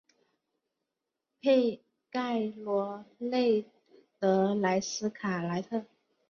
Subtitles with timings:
[1.41, 3.63] 佩盖罗勒
[4.17, 5.85] 德莱斯卡莱特。